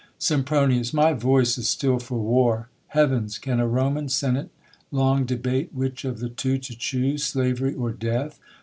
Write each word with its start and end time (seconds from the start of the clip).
Sempronius., 0.17 0.95
My 0.95 1.13
voice 1.13 1.59
is 1.59 1.69
still 1.69 1.99
for 1.99 2.17
war. 2.17 2.69
Heav'ns! 2.87 3.37
can 3.37 3.59
a 3.59 3.67
Roman 3.67 4.09
senate 4.09 4.49
long 4.89 5.25
debate 5.25 5.69
Which 5.75 6.05
of 6.05 6.17
the 6.17 6.29
two 6.29 6.57
to 6.57 6.75
choose, 6.75 7.23
slav'ry 7.23 7.75
or 7.77 7.91
death 7.91 8.39